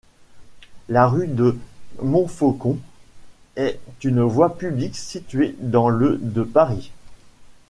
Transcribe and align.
La 0.89 1.05
rue 1.05 1.27
de 1.27 1.55
Montfaucon 2.01 2.79
est 3.55 3.79
une 4.03 4.23
voie 4.23 4.57
publique 4.57 4.95
située 4.97 5.55
dans 5.59 5.89
le 5.89 6.17
de 6.19 6.41
Paris. 6.41 6.91